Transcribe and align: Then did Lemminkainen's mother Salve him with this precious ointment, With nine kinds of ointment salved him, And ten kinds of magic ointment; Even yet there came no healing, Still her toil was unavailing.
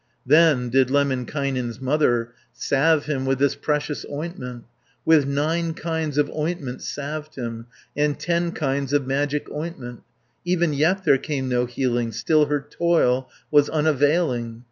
Then 0.25 0.69
did 0.69 0.89
Lemminkainen's 0.89 1.79
mother 1.79 2.31
Salve 2.53 3.05
him 3.05 3.23
with 3.27 3.37
this 3.37 3.53
precious 3.53 4.03
ointment, 4.11 4.63
With 5.05 5.27
nine 5.27 5.75
kinds 5.75 6.17
of 6.17 6.27
ointment 6.31 6.81
salved 6.81 7.35
him, 7.35 7.67
And 7.95 8.19
ten 8.19 8.51
kinds 8.53 8.93
of 8.93 9.05
magic 9.05 9.47
ointment; 9.51 10.01
Even 10.43 10.73
yet 10.73 11.03
there 11.05 11.19
came 11.19 11.47
no 11.49 11.67
healing, 11.67 12.11
Still 12.13 12.47
her 12.47 12.61
toil 12.67 13.29
was 13.51 13.69
unavailing. 13.69 14.59